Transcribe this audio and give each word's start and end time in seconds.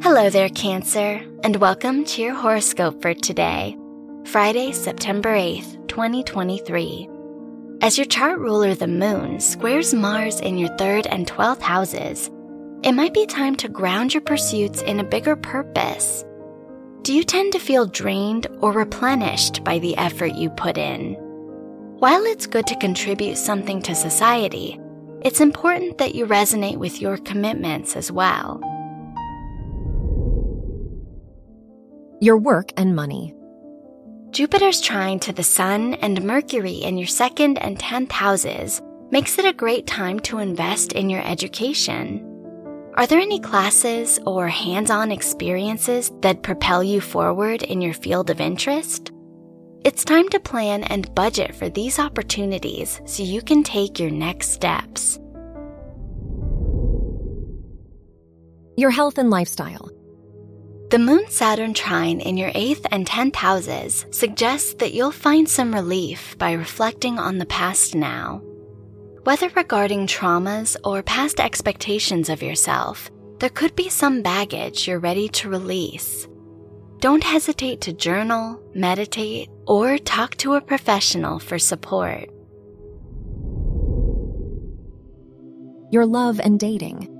Hello 0.00 0.30
there, 0.30 0.48
Cancer, 0.48 1.20
and 1.42 1.56
welcome 1.56 2.04
to 2.04 2.22
your 2.22 2.32
horoscope 2.32 3.02
for 3.02 3.14
today, 3.14 3.76
Friday, 4.26 4.70
September 4.70 5.34
8th, 5.34 5.88
2023. 5.88 7.08
As 7.82 7.98
your 7.98 8.06
chart 8.06 8.38
ruler, 8.38 8.76
the 8.76 8.86
moon, 8.86 9.40
squares 9.40 9.92
Mars 9.92 10.38
in 10.40 10.56
your 10.56 10.74
third 10.76 11.08
and 11.08 11.26
12th 11.26 11.62
houses, 11.62 12.30
it 12.84 12.92
might 12.92 13.12
be 13.12 13.26
time 13.26 13.56
to 13.56 13.68
ground 13.68 14.14
your 14.14 14.20
pursuits 14.20 14.82
in 14.82 15.00
a 15.00 15.04
bigger 15.04 15.34
purpose. 15.34 16.24
Do 17.02 17.12
you 17.12 17.24
tend 17.24 17.52
to 17.54 17.58
feel 17.58 17.84
drained 17.84 18.46
or 18.60 18.70
replenished 18.70 19.64
by 19.64 19.80
the 19.80 19.96
effort 19.96 20.36
you 20.36 20.48
put 20.50 20.78
in? 20.78 21.14
While 21.98 22.22
it's 22.22 22.46
good 22.46 22.68
to 22.68 22.76
contribute 22.76 23.36
something 23.36 23.82
to 23.82 23.96
society, 23.96 24.78
it's 25.22 25.40
important 25.40 25.98
that 25.98 26.14
you 26.14 26.24
resonate 26.24 26.76
with 26.76 27.00
your 27.00 27.16
commitments 27.16 27.96
as 27.96 28.12
well. 28.12 28.62
Your 32.20 32.36
work 32.36 32.72
and 32.76 32.96
money. 32.96 33.32
Jupiter's 34.30 34.80
trine 34.80 35.20
to 35.20 35.32
the 35.32 35.44
Sun 35.44 35.94
and 35.94 36.24
Mercury 36.24 36.72
in 36.72 36.98
your 36.98 37.06
second 37.06 37.58
and 37.58 37.78
10th 37.78 38.10
houses 38.10 38.82
makes 39.12 39.38
it 39.38 39.44
a 39.44 39.52
great 39.52 39.86
time 39.86 40.18
to 40.20 40.38
invest 40.38 40.94
in 40.94 41.10
your 41.10 41.24
education. 41.24 42.24
Are 42.94 43.06
there 43.06 43.20
any 43.20 43.38
classes 43.38 44.18
or 44.26 44.48
hands 44.48 44.90
on 44.90 45.12
experiences 45.12 46.10
that 46.22 46.42
propel 46.42 46.82
you 46.82 47.00
forward 47.00 47.62
in 47.62 47.80
your 47.80 47.94
field 47.94 48.30
of 48.30 48.40
interest? 48.40 49.12
It's 49.84 50.04
time 50.04 50.28
to 50.30 50.40
plan 50.40 50.82
and 50.82 51.14
budget 51.14 51.54
for 51.54 51.68
these 51.68 52.00
opportunities 52.00 53.00
so 53.04 53.22
you 53.22 53.42
can 53.42 53.62
take 53.62 54.00
your 54.00 54.10
next 54.10 54.48
steps. 54.48 55.20
Your 58.76 58.90
health 58.90 59.18
and 59.18 59.30
lifestyle. 59.30 59.92
The 60.90 60.98
Moon 60.98 61.28
Saturn 61.28 61.74
trine 61.74 62.18
in 62.18 62.38
your 62.38 62.50
8th 62.52 62.86
and 62.90 63.06
10th 63.06 63.36
houses 63.36 64.06
suggests 64.10 64.72
that 64.74 64.94
you'll 64.94 65.10
find 65.10 65.46
some 65.46 65.74
relief 65.74 66.34
by 66.38 66.52
reflecting 66.52 67.18
on 67.18 67.36
the 67.36 67.44
past 67.44 67.94
now. 67.94 68.40
Whether 69.24 69.50
regarding 69.50 70.06
traumas 70.06 70.76
or 70.84 71.02
past 71.02 71.40
expectations 71.40 72.30
of 72.30 72.42
yourself, 72.42 73.10
there 73.38 73.50
could 73.50 73.76
be 73.76 73.90
some 73.90 74.22
baggage 74.22 74.88
you're 74.88 74.98
ready 74.98 75.28
to 75.28 75.50
release. 75.50 76.26
Don't 77.00 77.22
hesitate 77.22 77.82
to 77.82 77.92
journal, 77.92 78.58
meditate, 78.74 79.50
or 79.66 79.98
talk 79.98 80.36
to 80.36 80.54
a 80.54 80.60
professional 80.62 81.38
for 81.38 81.58
support. 81.58 82.30
Your 85.92 86.06
love 86.06 86.40
and 86.40 86.58
dating. 86.58 87.17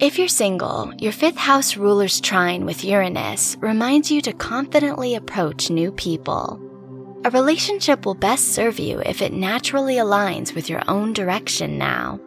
If 0.00 0.18
you're 0.18 0.28
single, 0.28 0.94
your 0.96 1.12
fifth 1.12 1.36
house 1.36 1.76
ruler's 1.76 2.22
trine 2.22 2.64
with 2.64 2.82
Uranus 2.82 3.58
reminds 3.60 4.10
you 4.10 4.22
to 4.22 4.32
confidently 4.32 5.14
approach 5.14 5.68
new 5.68 5.92
people. 5.92 6.58
A 7.26 7.30
relationship 7.30 8.06
will 8.06 8.14
best 8.14 8.54
serve 8.54 8.78
you 8.78 9.00
if 9.00 9.20
it 9.20 9.34
naturally 9.34 9.96
aligns 9.96 10.54
with 10.54 10.70
your 10.70 10.82
own 10.88 11.12
direction 11.12 11.76
now. 11.76 12.18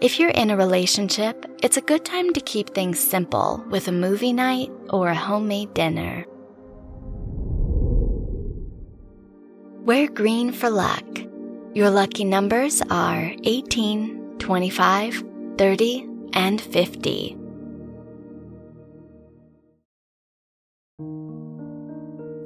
If 0.00 0.18
you're 0.18 0.30
in 0.30 0.50
a 0.50 0.56
relationship, 0.56 1.46
it's 1.62 1.76
a 1.76 1.82
good 1.82 2.04
time 2.04 2.32
to 2.32 2.40
keep 2.40 2.70
things 2.70 2.98
simple 2.98 3.64
with 3.70 3.86
a 3.86 3.92
movie 3.92 4.32
night 4.32 4.72
or 4.90 5.06
a 5.06 5.14
homemade 5.14 5.72
dinner. 5.74 6.26
Wear 9.84 10.08
green 10.08 10.50
for 10.50 10.68
luck. 10.68 11.06
Your 11.74 11.90
lucky 11.90 12.24
numbers 12.24 12.82
are 12.90 13.32
18, 13.44 14.38
25, 14.40 15.22
30, 15.58 16.08
and 16.32 16.60
50. 16.60 17.36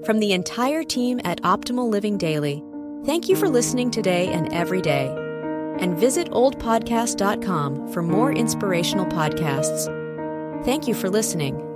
From 0.05 0.19
the 0.19 0.33
entire 0.33 0.83
team 0.83 1.21
at 1.25 1.41
Optimal 1.43 1.89
Living 1.89 2.19
Daily, 2.19 2.63
thank 3.05 3.29
you 3.29 3.37
for 3.37 3.49
listening 3.49 3.91
today 3.91 4.29
and 4.29 4.53
every 4.53 4.83
day. 4.83 5.07
And 5.79 5.97
visit 5.97 6.29
oldpodcast.com 6.31 7.93
for 7.93 8.03
more 8.03 8.33
inspirational 8.33 9.07
podcasts. 9.07 9.87
Thank 10.65 10.87
you 10.89 10.95
for 10.95 11.09
listening. 11.09 11.72